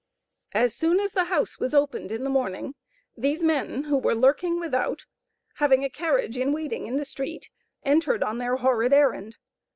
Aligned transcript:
"As 0.53 0.73
soon 0.73 0.99
as 0.99 1.11
the 1.11 1.25
house 1.25 1.59
was 1.59 1.75
opened 1.75 2.11
in 2.11 2.23
the 2.23 2.29
morning, 2.31 2.73
these 3.15 3.43
men 3.43 3.83
who 3.83 3.99
were 3.99 4.15
lurking 4.15 4.59
without, 4.59 5.05
having 5.57 5.83
a 5.85 5.91
carriage 5.91 6.37
in 6.37 6.51
waiting 6.51 6.87
in 6.87 6.95
the 6.97 7.05
street, 7.05 7.51
entered 7.83 8.23
on 8.23 8.39
their 8.39 8.55
horrid 8.55 8.93
errand. 8.93 9.37